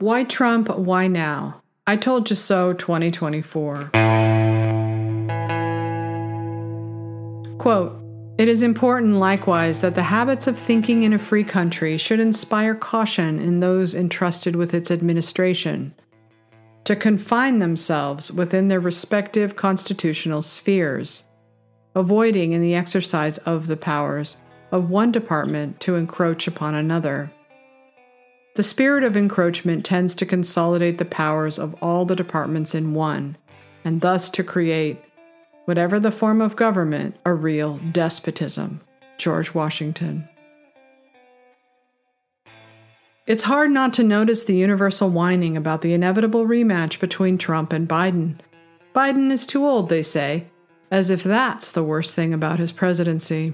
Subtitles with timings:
[0.00, 0.70] Why Trump?
[0.70, 1.60] Why now?
[1.86, 3.90] I told you so 2024.
[7.58, 8.00] Quote
[8.38, 12.74] It is important, likewise, that the habits of thinking in a free country should inspire
[12.74, 15.94] caution in those entrusted with its administration
[16.84, 21.24] to confine themselves within their respective constitutional spheres,
[21.94, 24.38] avoiding in the exercise of the powers
[24.72, 27.30] of one department to encroach upon another.
[28.54, 33.36] The spirit of encroachment tends to consolidate the powers of all the departments in one,
[33.84, 35.02] and thus to create,
[35.64, 38.80] whatever the form of government, a real despotism.
[39.20, 40.26] George Washington.
[43.26, 47.86] It's hard not to notice the universal whining about the inevitable rematch between Trump and
[47.86, 48.36] Biden.
[48.94, 50.46] Biden is too old, they say,
[50.90, 53.52] as if that's the worst thing about his presidency.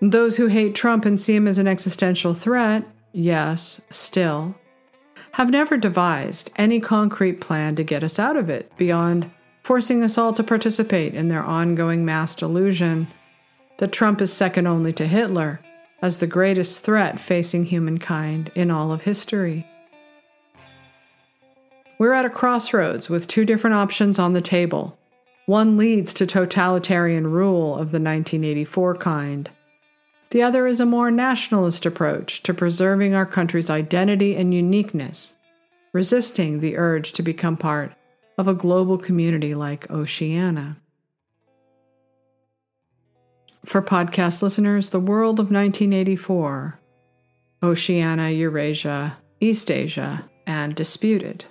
[0.00, 4.54] Those who hate Trump and see him as an existential threat, yes, still,
[5.32, 9.30] have never devised any concrete plan to get us out of it beyond
[9.62, 13.06] forcing us all to participate in their ongoing mass delusion
[13.78, 15.60] that Trump is second only to Hitler
[16.00, 19.66] as the greatest threat facing humankind in all of history.
[21.98, 24.96] We're at a crossroads with two different options on the table.
[25.46, 29.50] One leads to totalitarian rule of the 1984 kind.
[30.30, 35.34] The other is a more nationalist approach to preserving our country's identity and uniqueness,
[35.92, 37.94] resisting the urge to become part
[38.36, 40.76] of a global community like Oceania.
[43.64, 46.78] For podcast listeners, the world of 1984,
[47.62, 51.44] Oceania, Eurasia, Eastasia, and disputed.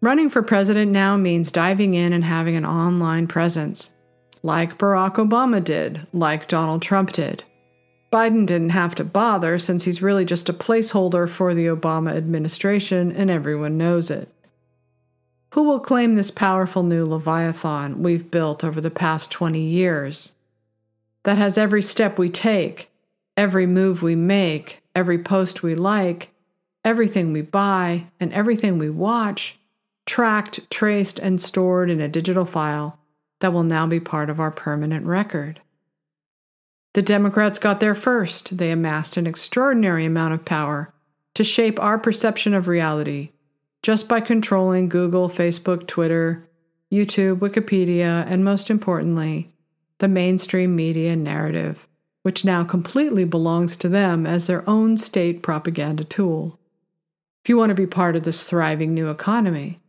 [0.00, 3.90] Running for president now means diving in and having an online presence,
[4.42, 7.44] like Barack Obama did, like Donald Trump did.
[8.12, 13.10] Biden didn't have to bother since he's really just a placeholder for the Obama administration
[13.10, 14.28] and everyone knows it.
[15.54, 20.32] Who will claim this powerful new Leviathan we've built over the past 20 years?
[21.22, 22.90] That has every step we take,
[23.36, 26.30] every move we make, every post we like,
[26.84, 29.58] everything we buy, and everything we watch,
[30.04, 32.98] tracked, traced, and stored in a digital file
[33.42, 35.60] that will now be part of our permanent record.
[36.94, 38.56] The Democrats got there first.
[38.56, 40.94] They amassed an extraordinary amount of power
[41.34, 43.30] to shape our perception of reality
[43.82, 46.48] just by controlling Google, Facebook, Twitter,
[46.92, 49.52] YouTube, Wikipedia, and most importantly,
[49.98, 51.88] the mainstream media narrative,
[52.22, 56.58] which now completely belongs to them as their own state propaganda tool.
[57.42, 59.80] If you want to be part of this thriving new economy,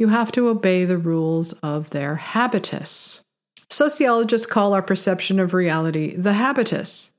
[0.00, 3.20] you have to obey the rules of their habitus.
[3.68, 7.10] Sociologists call our perception of reality the habitus,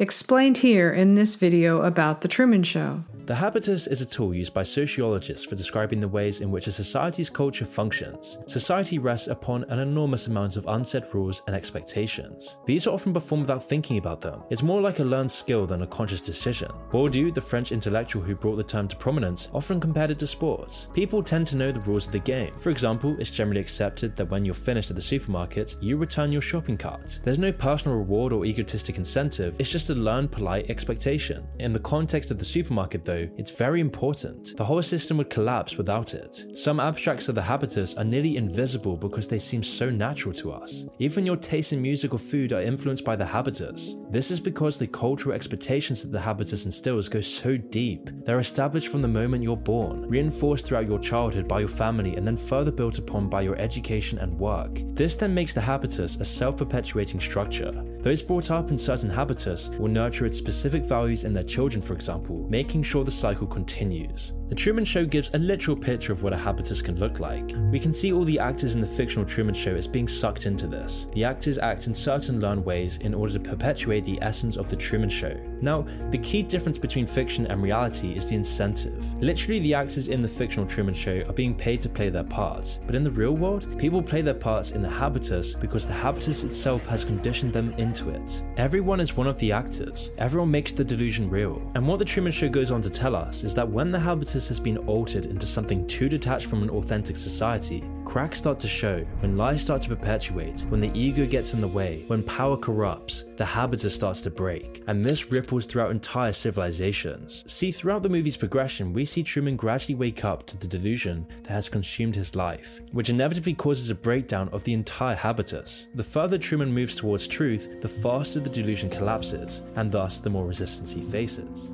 [0.00, 3.02] explained here in this video about The Truman Show.
[3.26, 6.72] The habitus is a tool used by sociologists for describing the ways in which a
[6.72, 8.38] society's culture functions.
[8.46, 12.56] Society rests upon an enormous amount of unset rules and expectations.
[12.64, 14.44] These are often performed without thinking about them.
[14.50, 16.70] It's more like a learned skill than a conscious decision.
[16.90, 20.86] Bourdieu, the French intellectual who brought the term to prominence, often compared it to sports.
[20.94, 22.54] People tend to know the rules of the game.
[22.60, 26.40] For example, it's generally accepted that when you're finished at the supermarket, you return your
[26.40, 27.18] shopping cart.
[27.24, 31.46] There's no personal reward or egotistic incentive, it's just a learned polite expectation.
[31.58, 34.56] In the context of the supermarket, though, it's very important.
[34.56, 36.44] The whole system would collapse without it.
[36.54, 40.84] Some abstracts of the habitus are nearly invisible because they seem so natural to us.
[40.98, 43.96] Even your taste in music or food are influenced by the habitus.
[44.10, 48.10] This is because the cultural expectations that the habitus instills go so deep.
[48.24, 52.26] They're established from the moment you're born, reinforced throughout your childhood by your family, and
[52.26, 54.80] then further built upon by your education and work.
[54.94, 57.72] This then makes the habitus a self perpetuating structure.
[58.00, 61.94] Those brought up in certain habitus will nurture its specific values in their children, for
[61.94, 64.32] example, making sure the cycle continues.
[64.48, 67.52] The Truman Show gives a literal picture of what a habitus can look like.
[67.70, 70.66] We can see all the actors in the fictional Truman Show as being sucked into
[70.66, 71.06] this.
[71.12, 74.76] The actors act in certain learned ways in order to perpetuate the essence of the
[74.76, 75.38] Truman Show.
[75.60, 79.04] Now, the key difference between fiction and reality is the incentive.
[79.22, 82.80] Literally, the actors in the fictional Truman Show are being paid to play their parts,
[82.86, 86.42] but in the real world, people play their parts in the habitus because the habitus
[86.42, 88.42] itself has conditioned them into it.
[88.56, 91.70] Everyone is one of the actors, everyone makes the delusion real.
[91.74, 94.37] And what the Truman Show goes on to tell us is that when the habitus
[94.46, 99.04] has been altered into something too detached from an authentic society, cracks start to show,
[99.20, 103.24] when lies start to perpetuate, when the ego gets in the way, when power corrupts,
[103.36, 107.44] the habitus starts to break, and this ripples throughout entire civilizations.
[107.52, 111.52] See, throughout the movie's progression, we see Truman gradually wake up to the delusion that
[111.52, 115.88] has consumed his life, which inevitably causes a breakdown of the entire habitus.
[115.94, 120.46] The further Truman moves towards truth, the faster the delusion collapses, and thus the more
[120.46, 121.72] resistance he faces.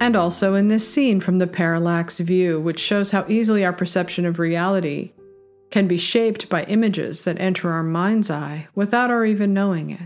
[0.00, 4.24] And also in this scene from the parallax view, which shows how easily our perception
[4.24, 5.12] of reality
[5.70, 10.00] can be shaped by images that enter our mind's eye without our even knowing it.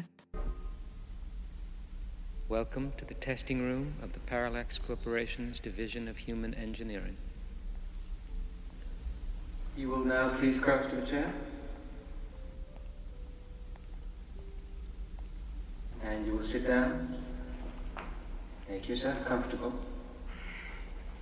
[2.49, 7.17] Welcome to the testing room of the Parallax Corporation's Division of Human Engineering.
[9.77, 11.33] You will now please cross to the chair.
[16.03, 17.14] And you will sit down,
[18.69, 19.73] make yourself comfortable,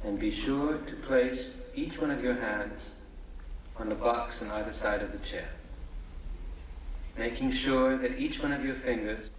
[0.05, 2.91] and be sure to place each one of your hands
[3.77, 5.49] on the box on either side of the chair,
[7.17, 9.31] making sure that each one of your fingers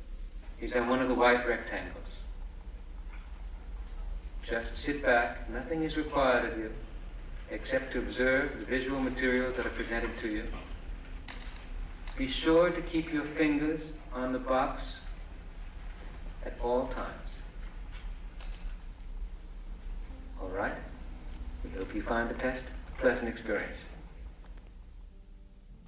[0.59, 2.17] is on one of the white rectangles.
[4.43, 6.71] Just sit back, nothing is required of you
[7.51, 10.43] except to observe the visual materials that are presented to you.
[12.17, 15.01] Be sure to keep your fingers on the box
[16.45, 17.35] at all times.
[20.43, 20.73] All right?
[21.63, 23.77] We hope you find the test a pleasant experience.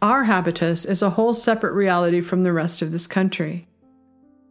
[0.02, 3.68] Our habitus is a whole separate reality from the rest of this country.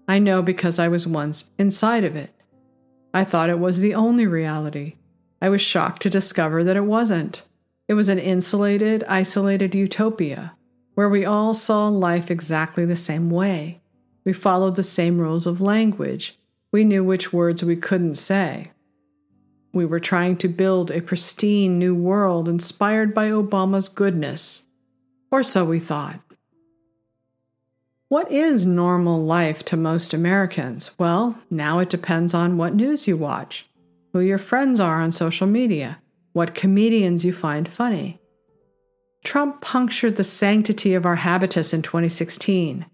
[0.07, 2.35] I know because I was once inside of it.
[3.15, 4.97] I thought it was the only reality.
[5.41, 7.43] I was shocked to discover that it wasn't.
[7.89, 10.55] It was an insulated, isolated utopia
[10.95, 13.81] where we all saw life exactly the same way.
[14.25, 16.39] We followed the same rules of language.
[16.73, 18.71] We knew which words we couldn't say.
[19.75, 24.63] We were trying to build a pristine new world inspired by Obama's goodness.
[25.31, 26.21] Or so we thought.
[28.09, 30.93] What is normal life to most Americans?
[30.97, 33.69] Well, now it depends on what news you watch,
[34.13, 35.99] who your friends are on social media,
[36.33, 38.21] what comedians you find funny.
[39.25, 42.87] Trump punctured the sanctity of our habitus in 2016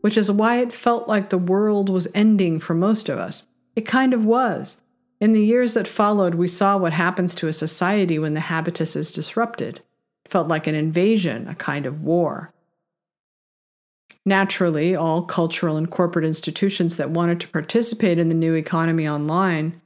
[0.00, 3.46] which is why it felt like the world was ending for most of us.
[3.76, 4.80] It kind of was.
[5.20, 8.96] In the years that followed, we saw what happens to a society when the habitus
[8.96, 9.82] is disrupted.
[10.24, 12.52] It felt like an invasion, a kind of war.
[14.24, 19.80] Naturally, all cultural and corporate institutions that wanted to participate in the new economy online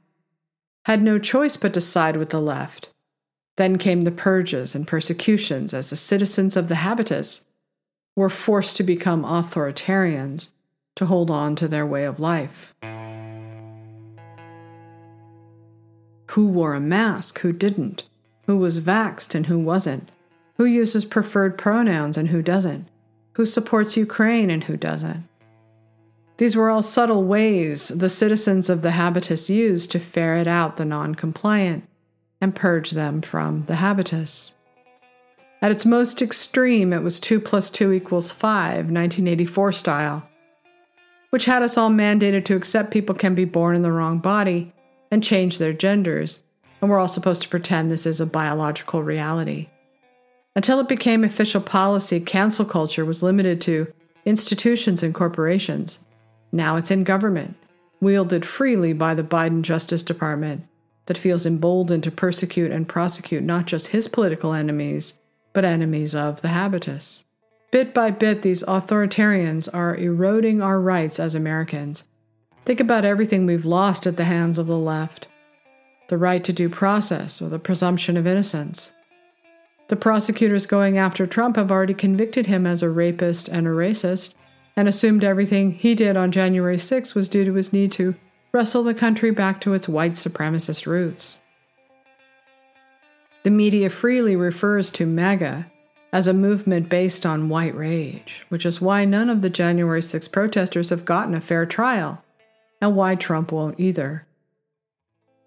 [0.85, 2.89] had no choice but to side with the left.
[3.57, 7.45] Then came the purges and persecutions as the citizens of the habitus
[8.15, 10.49] were forced to become authoritarians
[10.95, 12.73] to hold on to their way of life.
[16.35, 18.03] Who wore a mask, who didn't?
[18.45, 20.11] Who was vaxxed and who wasn't?
[20.57, 22.89] Who uses preferred pronouns and who doesn't?
[23.35, 25.23] Who supports Ukraine and who doesn't?
[26.35, 30.83] These were all subtle ways the citizens of the habitus used to ferret out the
[30.83, 31.87] non compliant
[32.41, 34.51] and purge them from the habitus.
[35.61, 40.27] At its most extreme, it was 2 plus 2 equals 5, 1984 style,
[41.29, 44.73] which had us all mandated to accept people can be born in the wrong body
[45.15, 46.41] and change their genders,
[46.81, 49.69] and we're all supposed to pretend this is a biological reality.
[50.57, 53.93] Until it became official policy, cancel culture was limited to
[54.25, 55.99] institutions and corporations.
[56.51, 57.55] Now it's in government,
[58.01, 60.67] wielded freely by the Biden Justice Department,
[61.05, 65.13] that feels emboldened to persecute and prosecute not just his political enemies
[65.53, 67.23] but enemies of the habitus.
[67.71, 72.03] Bit by bit, these authoritarians are eroding our rights as Americans.
[72.65, 75.27] Think about everything we've lost at the hands of the left
[76.07, 78.91] the right to due process or the presumption of innocence.
[79.87, 84.33] The prosecutors going after Trump have already convicted him as a rapist and a racist,
[84.75, 88.13] and assumed everything he did on January 6 was due to his need to
[88.51, 91.37] wrestle the country back to its white supremacist roots.
[93.43, 95.71] The media freely refers to MAGA
[96.11, 100.27] as a movement based on white rage, which is why none of the January 6
[100.29, 102.23] protesters have gotten a fair trial,
[102.85, 104.25] and why Trump won't either.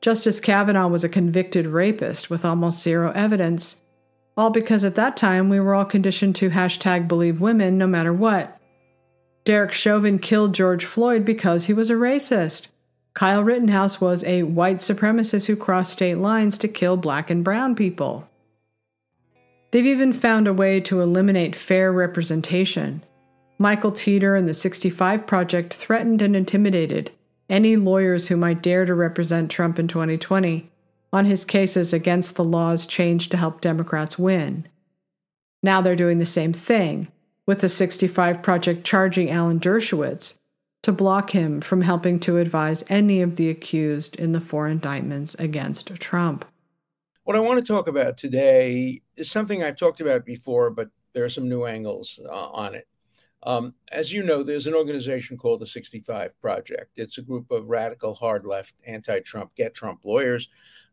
[0.00, 3.80] Justice Kavanaugh was a convicted rapist with almost zero evidence,
[4.37, 8.12] all because at that time we were all conditioned to hashtag believe women no matter
[8.12, 8.61] what.
[9.45, 12.68] Derek Chauvin killed George Floyd because he was a racist.
[13.14, 17.75] Kyle Rittenhouse was a white supremacist who crossed state lines to kill black and brown
[17.75, 18.28] people.
[19.71, 23.02] They've even found a way to eliminate fair representation.
[23.59, 27.11] Michael Teter and the 65 Project threatened and intimidated
[27.49, 30.71] any lawyers who might dare to represent Trump in 2020
[31.12, 34.67] on his cases against the laws changed to help Democrats win.
[35.62, 37.09] Now they're doing the same thing,
[37.47, 40.35] with the 65 Project charging Alan Dershowitz
[40.83, 45.35] to block him from helping to advise any of the accused in the four indictments
[45.35, 46.45] against Trump.
[47.25, 51.25] What I want to talk about today is something I've talked about before, but there
[51.25, 52.87] are some new angles uh, on it.
[53.45, 56.90] Um, as you know, there's an organization called the 65 Project.
[56.97, 60.49] It's a group of radical, hard left, anti Trump, get Trump lawyers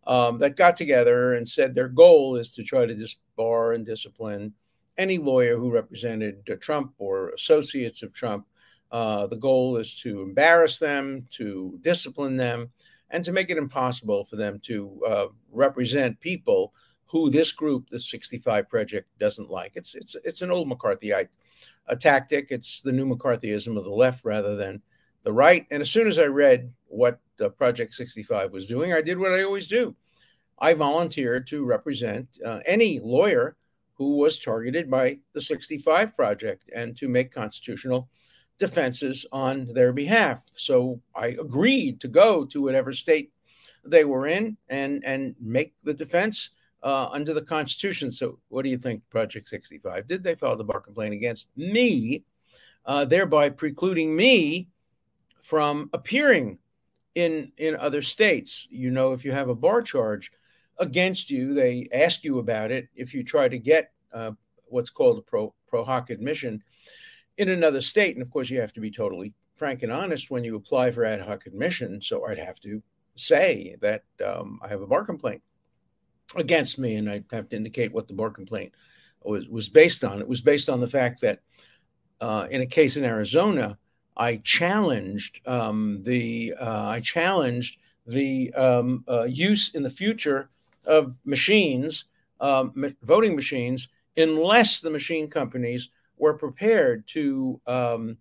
[0.07, 4.53] um, that got together and said their goal is to try to disbar and discipline
[4.97, 8.45] any lawyer who represented uh, Trump or associates of Trump.
[8.91, 12.69] Uh, the goal is to embarrass them, to discipline them,
[13.09, 16.73] and to make it impossible for them to uh, represent people
[17.07, 19.73] who this group, the 65 Project, doesn't like.
[19.75, 21.29] It's it's it's an old McCarthyite
[21.87, 22.47] a tactic.
[22.49, 24.81] It's the new McCarthyism of the left rather than
[25.23, 25.65] the right.
[25.71, 29.33] And as soon as I read what uh, Project 65 was doing, I did what
[29.33, 29.95] I always do.
[30.59, 33.57] I volunteered to represent uh, any lawyer
[33.95, 38.09] who was targeted by the 65 Project and to make constitutional
[38.57, 40.41] defenses on their behalf.
[40.55, 43.31] So I agreed to go to whatever state
[43.83, 46.51] they were in and and make the defense
[46.85, 48.11] uh, under the Constitution.
[48.11, 50.07] So, what do you think, Project 65?
[50.07, 52.23] Did they file the bar complaint against me,
[52.85, 54.69] uh, thereby precluding me
[55.41, 56.59] from appearing
[57.15, 58.67] in in other states?
[58.69, 60.31] You know, if you have a bar charge
[60.77, 62.87] against you, they ask you about it.
[62.95, 64.31] If you try to get uh,
[64.65, 66.63] what's called a pro pro hoc admission
[67.39, 70.43] in another state, and of course, you have to be totally frank and honest when
[70.43, 71.99] you apply for ad hoc admission.
[71.99, 72.83] So, I'd have to
[73.15, 75.41] say that um, I have a bar complaint
[76.35, 78.73] against me, and I have to indicate what the bar complaint
[79.23, 80.19] was was based on.
[80.19, 81.39] It was based on the fact that
[82.21, 83.77] uh, in a case in Arizona,
[84.17, 90.49] I challenged um, the uh, I challenged the um, uh, use in the future
[90.85, 92.05] of machines,
[92.39, 98.17] um, voting machines, unless the machine companies were prepared to um,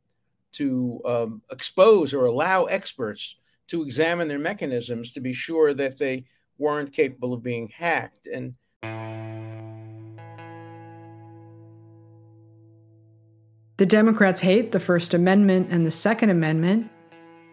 [0.52, 6.24] to um, expose or allow experts to examine their mechanisms to be sure that they
[6.58, 8.26] weren't capable of being hacked.
[8.26, 8.54] And
[13.76, 16.90] the Democrats hate the First Amendment and the Second Amendment.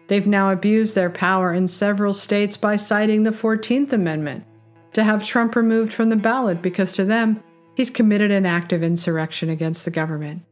[0.08, 4.44] They've now abused their power in several states by citing the 14th Amendment
[4.92, 7.42] to have Trump removed from the ballot because to them,
[7.74, 10.42] he's committed an act of insurrection against the government.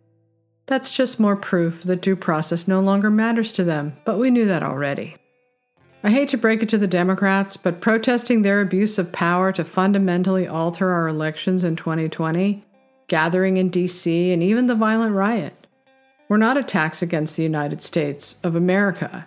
[0.67, 4.47] That's just more proof that due process no longer matters to them, but we knew
[4.47, 5.17] that already.
[6.03, 9.65] I hate to break it to the Democrats, but protesting their abuse of power to
[9.65, 12.65] fundamentally alter our elections in 2020,
[13.07, 15.67] gathering in DC, and even the violent riot
[16.31, 19.27] were not attacks against the United States of America.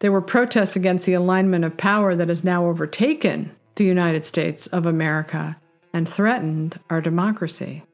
[0.00, 4.66] They were protests against the alignment of power that has now overtaken the United States
[4.66, 5.56] of America
[5.94, 7.84] and threatened our democracy.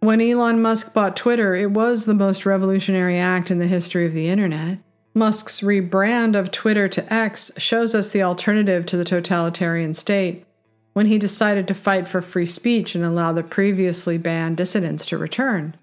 [0.00, 4.12] When Elon Musk bought Twitter, it was the most revolutionary act in the history of
[4.12, 4.78] the internet.
[5.18, 10.46] Musk's rebrand of Twitter to X shows us the alternative to the totalitarian state
[10.92, 15.18] when he decided to fight for free speech and allow the previously banned dissidents to
[15.18, 15.76] return.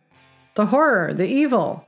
[0.56, 1.86] The horror, the evil.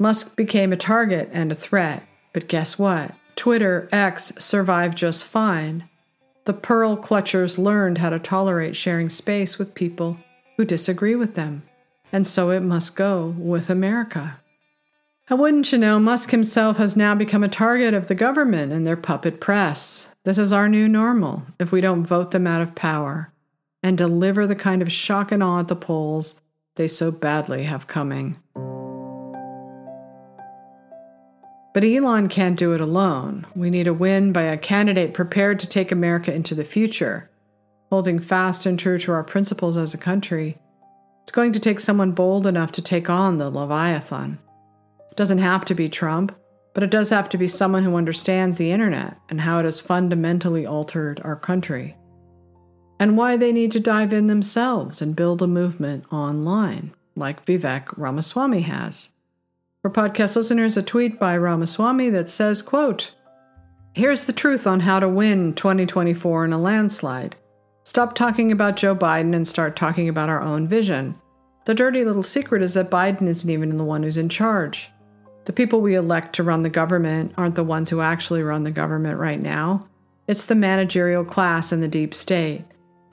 [0.00, 2.02] Musk became a target and a threat.
[2.32, 3.14] But guess what?
[3.36, 5.88] Twitter X survived just fine.
[6.46, 10.18] The pearl clutchers learned how to tolerate sharing space with people
[10.56, 11.62] who disagree with them.
[12.10, 14.40] And so it must go with America.
[15.28, 18.86] And wouldn't you know, Musk himself has now become a target of the government and
[18.86, 20.08] their puppet press.
[20.24, 23.32] This is our new normal if we don't vote them out of power
[23.82, 26.40] and deliver the kind of shock and awe at the polls
[26.76, 28.36] they so badly have coming.
[31.74, 33.46] But Elon can't do it alone.
[33.54, 37.30] We need a win by a candidate prepared to take America into the future,
[37.90, 40.58] holding fast and true to our principles as a country.
[41.22, 44.38] It's going to take someone bold enough to take on the Leviathan.
[45.12, 46.34] It doesn't have to be Trump,
[46.72, 49.78] but it does have to be someone who understands the internet and how it has
[49.78, 51.98] fundamentally altered our country,
[52.98, 57.92] and why they need to dive in themselves and build a movement online, like Vivek
[57.98, 59.10] Ramaswamy has.
[59.82, 63.10] For podcast listeners, a tweet by Ramaswamy that says, quote,
[63.92, 67.36] Here's the truth on how to win 2024 in a landslide.
[67.84, 71.16] Stop talking about Joe Biden and start talking about our own vision.
[71.66, 74.88] The dirty little secret is that Biden isn't even the one who's in charge.
[75.44, 78.70] The people we elect to run the government aren't the ones who actually run the
[78.70, 79.88] government right now.
[80.28, 82.64] It's the managerial class and the deep state.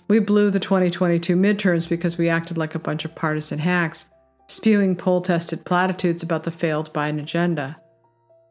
[0.08, 4.06] We blew the 2022 midterms because we acted like a bunch of partisan hacks,
[4.48, 7.78] spewing poll tested platitudes about the failed Biden agenda.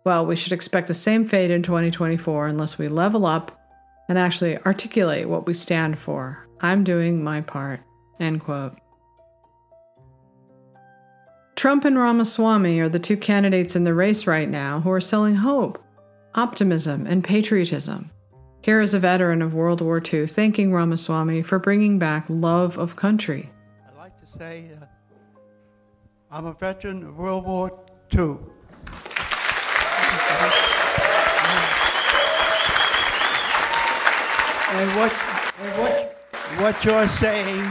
[0.04, 3.60] Well, we should expect the same fate in 2024 unless we level up
[4.08, 6.48] and actually articulate what we stand for.
[6.60, 7.80] I'm doing my part.
[8.18, 8.78] End quote.
[11.58, 15.34] Trump and Ramaswamy are the two candidates in the race right now who are selling
[15.34, 15.82] hope,
[16.36, 18.12] optimism, and patriotism.
[18.62, 22.94] Here is a veteran of World War II thanking Ramaswamy for bringing back love of
[22.94, 23.50] country.
[23.88, 24.84] I'd like to say uh,
[26.30, 27.76] I'm a veteran of World War
[28.14, 28.36] II.
[34.70, 35.12] And what,
[35.60, 36.18] and what,
[36.60, 37.68] what you're saying,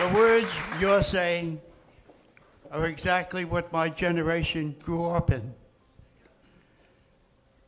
[0.00, 1.60] the words you're saying,
[2.70, 5.54] are exactly what my generation grew up in.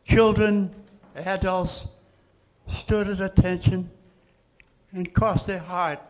[0.05, 0.75] Children,
[1.15, 1.87] adults
[2.69, 3.91] stood at attention
[4.93, 6.01] and crossed their heart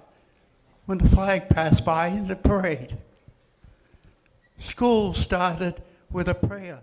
[0.86, 2.96] when the flag passed by in the parade.
[4.58, 6.80] School started with a prayer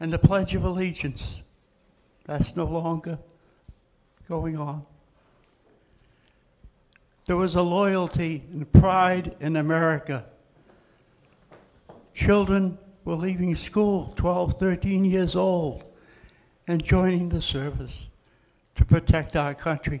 [0.00, 1.36] and the Pledge of Allegiance.
[2.24, 3.18] That's no longer
[4.28, 4.84] going on.
[7.26, 10.26] There was a loyalty and pride in America.
[12.16, 15.84] Children were leaving school 12, 13 years old
[16.66, 18.06] and joining the service
[18.74, 20.00] to protect our country.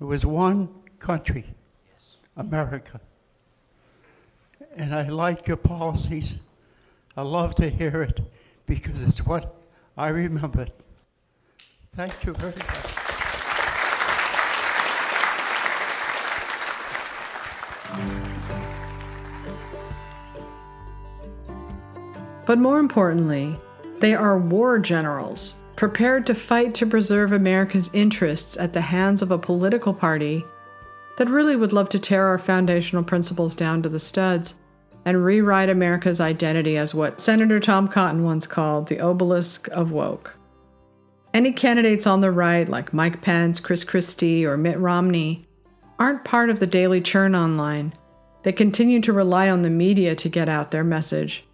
[0.00, 1.44] It was one country
[2.36, 3.00] America.
[4.74, 6.34] And I like your policies.
[7.16, 8.20] I love to hear it
[8.66, 9.54] because it's what
[9.96, 10.72] I remembered.
[11.92, 12.54] Thank you very
[18.16, 18.21] much.
[22.52, 23.58] But more importantly,
[24.00, 29.30] they are war generals, prepared to fight to preserve America's interests at the hands of
[29.30, 30.44] a political party
[31.16, 34.52] that really would love to tear our foundational principles down to the studs
[35.06, 40.36] and rewrite America's identity as what Senator Tom Cotton once called the obelisk of woke.
[41.32, 45.48] Any candidates on the right, like Mike Pence, Chris Christie, or Mitt Romney,
[45.98, 47.94] aren't part of the daily churn online.
[48.42, 51.46] They continue to rely on the media to get out their message.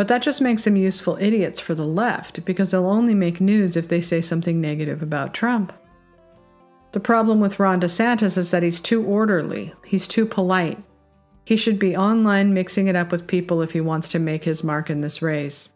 [0.00, 3.76] But that just makes them useful idiots for the left because they'll only make news
[3.76, 5.74] if they say something negative about Trump.
[6.92, 10.82] The problem with Ron DeSantis is that he's too orderly, he's too polite.
[11.44, 14.64] He should be online mixing it up with people if he wants to make his
[14.64, 15.68] mark in this race.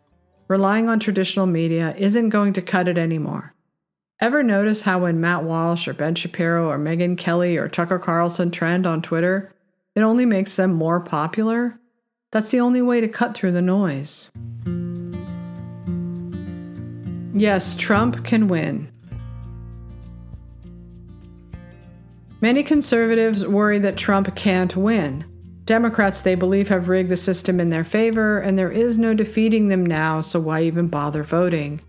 [0.48, 3.54] Relying on traditional media isn't going to cut it anymore.
[4.20, 8.50] Ever notice how when Matt Walsh or Ben Shapiro or Megyn Kelly or Tucker Carlson
[8.50, 9.52] trend on Twitter,
[9.94, 11.78] it only makes them more popular?
[12.34, 14.28] That's the only way to cut through the noise.
[17.32, 18.90] Yes, Trump can win.
[22.40, 25.24] Many conservatives worry that Trump can't win.
[25.64, 29.68] Democrats, they believe, have rigged the system in their favor, and there is no defeating
[29.68, 31.80] them now, so why even bother voting?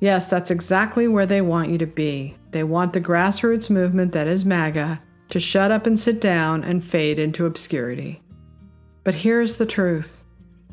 [0.00, 2.34] Yes, that's exactly where they want you to be.
[2.52, 6.82] They want the grassroots movement that is MAGA to shut up and sit down and
[6.82, 8.21] fade into obscurity.
[9.04, 10.22] But here's the truth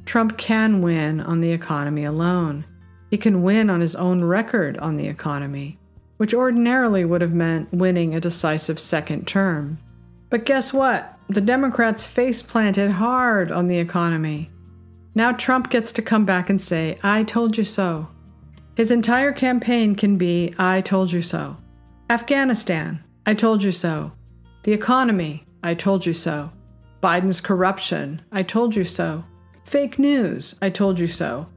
[0.06, 2.66] Trump can win on the economy alone.
[3.10, 5.80] He can win on his own record on the economy
[6.20, 9.80] which ordinarily would have meant winning a decisive second term.
[10.30, 11.18] But guess what?
[11.30, 14.52] The Democrats face planted hard on the economy.
[15.16, 18.10] Now Trump gets to come back and say, I told you so.
[18.76, 21.56] His entire campaign can be, I told you so.
[22.10, 24.12] Afghanistan, I told you so.
[24.64, 26.52] The economy, I told you so.
[27.02, 29.24] Biden's corruption, I told you so.
[29.64, 31.48] Fake news, I told you so.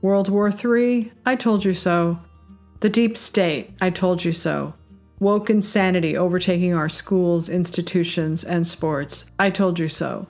[0.00, 2.20] World War III, I told you so.
[2.80, 4.74] The deep state, I told you so.
[5.18, 10.28] Woke insanity overtaking our schools, institutions, and sports, I told you so.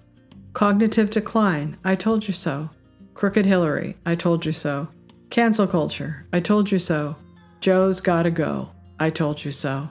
[0.53, 2.71] Cognitive decline, I told you so.
[3.15, 4.89] Crooked Hillary, I told you so.
[5.31, 7.17] Cancel culture, I told you so.
[7.61, 9.89] Joe's gotta go, I told you so.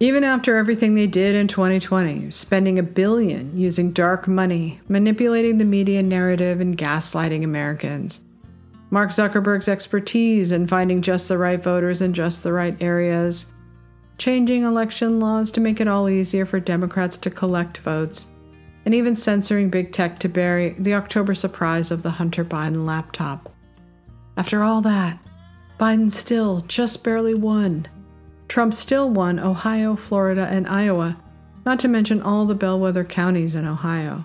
[0.00, 5.64] Even after everything they did in 2020, spending a billion using dark money, manipulating the
[5.64, 8.20] media narrative, and gaslighting Americans,
[8.90, 13.46] Mark Zuckerberg's expertise in finding just the right voters in just the right areas,
[14.18, 18.28] changing election laws to make it all easier for Democrats to collect votes,
[18.84, 23.52] and even censoring big tech to bury the October surprise of the Hunter Biden laptop.
[24.36, 25.18] After all that,
[25.80, 27.88] Biden still just barely won.
[28.48, 31.18] Trump still won Ohio, Florida, and Iowa,
[31.66, 34.24] not to mention all the bellwether counties in Ohio.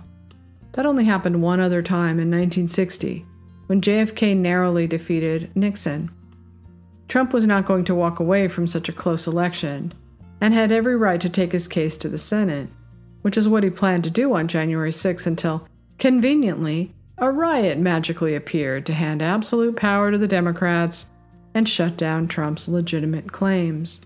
[0.72, 3.26] That only happened one other time in 1960
[3.68, 6.10] when JFK narrowly defeated Nixon.
[7.08, 9.94] Trump was not going to walk away from such a close election
[10.42, 12.70] and had every right to take his case to the Senate,
[13.22, 15.68] which is what he planned to do on January 6 until,
[16.00, 21.08] conveniently, a riot magically appeared to hand absolute power to the Democrats
[21.54, 24.02] and shut down Trump's legitimate claims.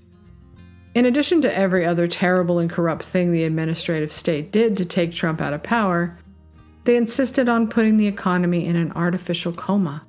[0.97, 5.13] In addition to every other terrible and corrupt thing the administrative state did to take
[5.13, 6.17] Trump out of power,
[6.85, 10.07] they insisted on putting the economy in an artificial coma,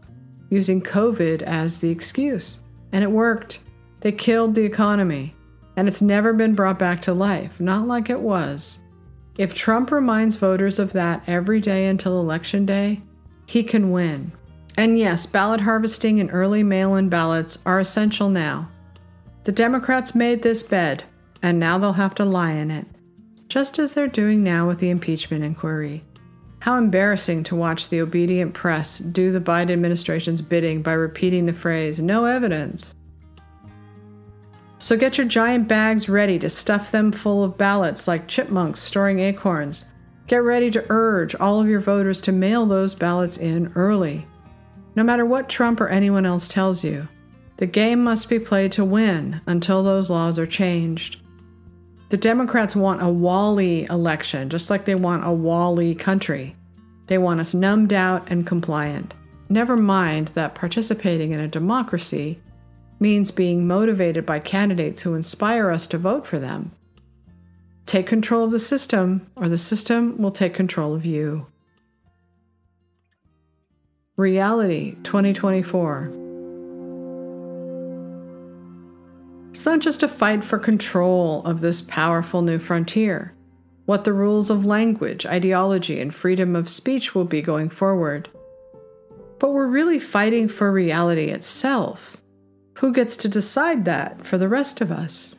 [0.48, 2.60] using COVID as the excuse.
[2.90, 3.58] And it worked.
[4.00, 5.34] They killed the economy,
[5.76, 8.78] and it's never been brought back to life, not like it was.
[9.36, 13.02] If Trump reminds voters of that every day until Election Day,
[13.44, 14.32] he can win.
[14.78, 18.70] And yes, ballot harvesting and early mail in ballots are essential now.
[19.48, 21.04] The Democrats made this bed,
[21.42, 22.86] and now they'll have to lie in it,
[23.48, 26.04] just as they're doing now with the impeachment inquiry.
[26.58, 31.54] How embarrassing to watch the obedient press do the Biden administration's bidding by repeating the
[31.54, 32.94] phrase, no evidence.
[34.76, 39.20] So get your giant bags ready to stuff them full of ballots like chipmunks storing
[39.20, 39.86] acorns.
[40.26, 44.26] Get ready to urge all of your voters to mail those ballots in early.
[44.94, 47.08] No matter what Trump or anyone else tells you,
[47.58, 51.18] the game must be played to win until those laws are changed.
[52.08, 56.56] The Democrats want a WALL-E election, just like they want a WALL-E country.
[57.08, 59.14] They want us numbed out and compliant.
[59.48, 62.40] Never mind that participating in a democracy
[63.00, 66.72] means being motivated by candidates who inspire us to vote for them.
[67.86, 71.46] Take control of the system, or the system will take control of you.
[74.16, 76.27] Reality 2024.
[79.58, 83.34] It's not just a fight for control of this powerful new frontier,
[83.86, 88.28] what the rules of language, ideology, and freedom of speech will be going forward.
[89.40, 92.18] But we're really fighting for reality itself
[92.74, 95.34] who gets to decide that for the rest of us?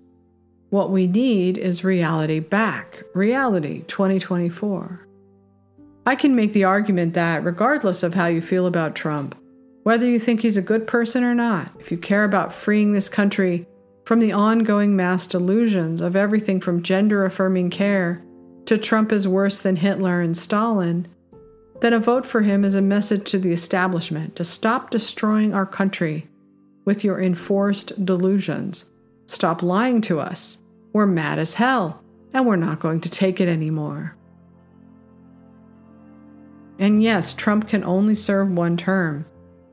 [0.69, 5.07] What we need is reality back, reality 2024.
[6.05, 9.37] I can make the argument that, regardless of how you feel about Trump,
[9.83, 13.07] whether you think he's a good person or not, if you care about freeing this
[13.07, 13.65] country
[14.05, 18.23] from the ongoing mass delusions of everything from gender affirming care
[18.65, 21.07] to Trump is worse than Hitler and Stalin,
[21.81, 25.65] then a vote for him is a message to the establishment to stop destroying our
[25.65, 26.27] country
[26.85, 28.85] with your enforced delusions.
[29.27, 30.57] Stop lying to us.
[30.93, 34.15] We're mad as hell, and we're not going to take it anymore.
[36.79, 39.25] And yes, Trump can only serve one term,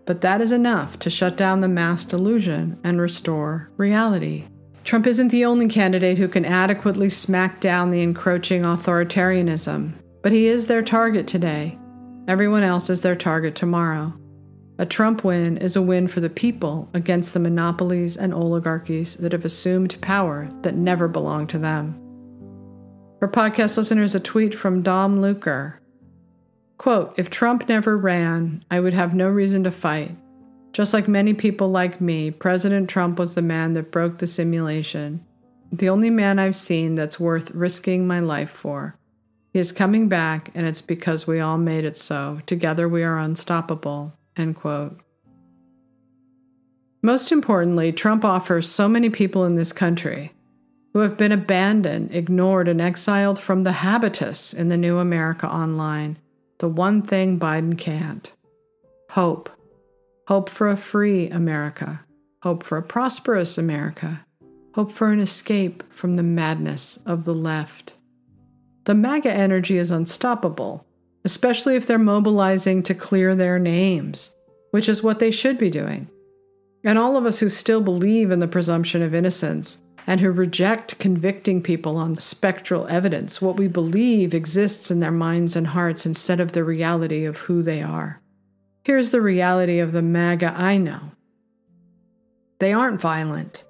[0.07, 4.47] but that is enough to shut down the mass delusion and restore reality.
[4.85, 9.92] Trump isn't the only candidate who can adequately smack down the encroaching authoritarianism,
[10.23, 11.77] but he is their target today.
[12.29, 14.14] Everyone else is their target tomorrow.
[14.79, 19.33] A Trump win is a win for the people against the monopolies and oligarchies that
[19.33, 22.01] have assumed power that never belonged to them.
[23.19, 25.81] For podcast listeners, a tweet from Dom Lucre.
[26.79, 30.15] Quote, if Trump never ran, I would have no reason to fight.
[30.73, 35.25] Just like many people like me, President Trump was the man that broke the simulation.
[35.73, 38.97] The only man I've seen that's worth risking my life for.
[39.55, 42.41] He is coming back, and it's because we all made it so.
[42.45, 44.12] Together we are unstoppable.
[44.37, 45.01] End quote.
[47.01, 50.33] Most importantly, Trump offers so many people in this country
[50.93, 56.19] who have been abandoned, ignored, and exiled from the habitus in the new America Online
[56.59, 58.33] the one thing Biden can't
[59.11, 59.51] hope.
[60.29, 62.01] Hope for a free America,
[62.42, 64.25] hope for a prosperous America,
[64.75, 67.95] hope for an escape from the madness of the left.
[68.85, 70.85] The MAGA energy is unstoppable,
[71.25, 74.35] especially if they're mobilizing to clear their names,
[74.71, 76.09] which is what they should be doing.
[76.85, 80.99] And all of us who still believe in the presumption of innocence and who reject
[80.99, 86.38] convicting people on spectral evidence, what we believe exists in their minds and hearts instead
[86.38, 88.21] of the reality of who they are.
[88.85, 91.12] Here's the reality of the MAGA I know
[92.59, 93.64] they aren't violent.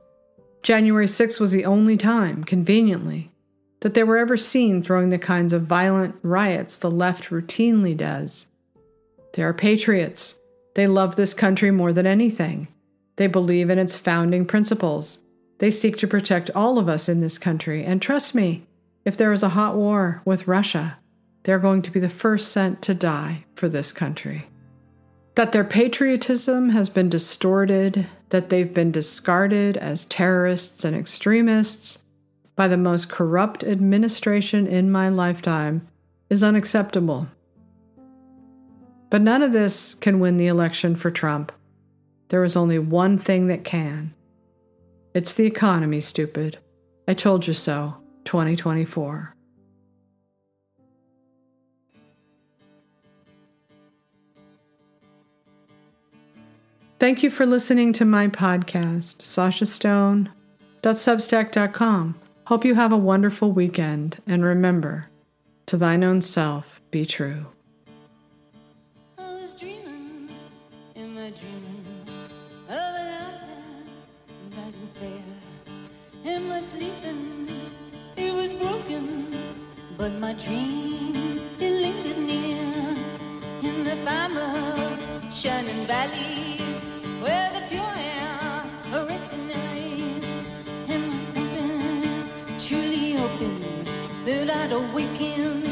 [0.63, 3.33] January 6 was the only time, conveniently,
[3.81, 8.47] that they were ever seen throwing the kinds of violent riots the left routinely does.
[9.35, 10.37] They are patriots.
[10.75, 12.69] They love this country more than anything.
[13.17, 15.19] They believe in its founding principles.
[15.59, 17.85] They seek to protect all of us in this country.
[17.85, 18.67] And trust me,
[19.05, 20.99] if there is a hot war with Russia,
[21.45, 24.47] they're going to be the first sent to die for this country.
[25.37, 31.99] That their patriotism has been distorted, that they've been discarded as terrorists and extremists,
[32.57, 35.87] by the most corrupt administration in my lifetime
[36.31, 37.29] is unacceptable.
[39.11, 41.53] But none of this can win the election for Trump.
[42.29, 44.15] There is only one thing that can.
[45.17, 46.59] It's the economy, stupid.
[47.09, 49.35] I told you so, 2024.
[56.99, 62.21] Thank you for listening to my podcast, sashastone.substack.com.
[62.45, 65.07] Hope you have a wonderful weekend, and remember
[65.65, 67.47] to thine own self be true.
[80.07, 82.63] But my dream, it lingered near
[83.61, 86.87] in the farm of shining valleys
[87.21, 90.45] where the pure air recognized.
[90.89, 92.23] And my thinking
[92.57, 93.59] truly open
[94.27, 95.63] that I'd awaken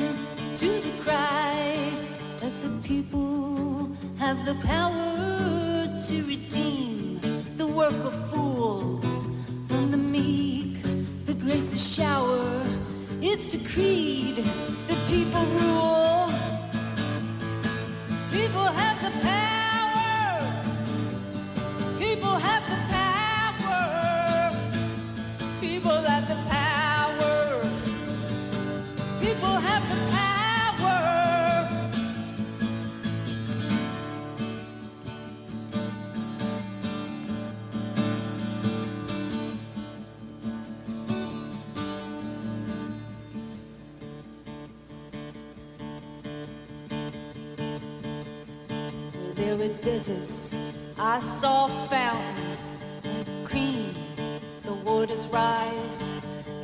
[0.56, 1.92] to the cry
[2.40, 7.20] that the people have the power to redeem
[7.56, 9.26] the work of fools
[9.68, 10.82] from the meek,
[11.24, 12.73] the grace of shower.
[13.26, 16.28] It's decreed that people rule.
[18.30, 18.66] People
[49.94, 53.94] I saw fountains like cream.
[54.62, 56.02] The waters rise,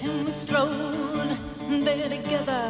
[0.03, 1.39] and we strode
[1.69, 2.69] there together.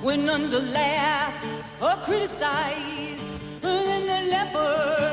[0.00, 1.36] When none to laugh
[1.82, 5.09] or criticize, then the leopard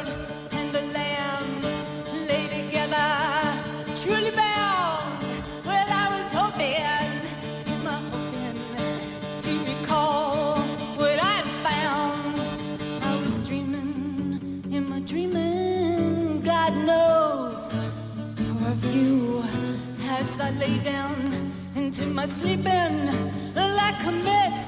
[20.47, 23.09] I lay down into my sleeping.
[23.57, 24.63] I commit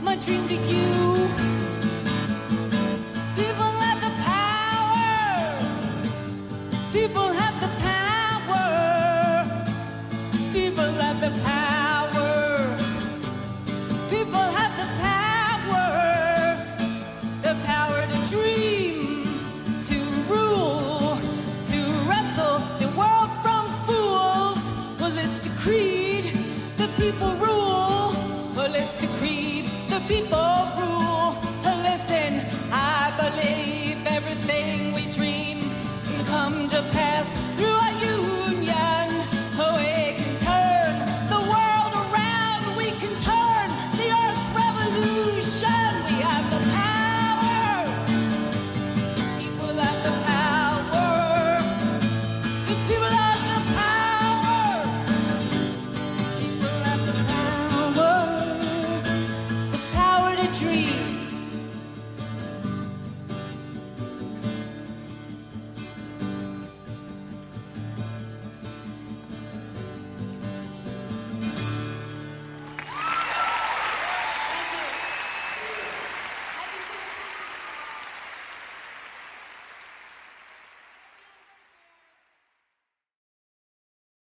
[0.00, 1.57] my dream to you.
[29.00, 31.17] Decreed the people rule.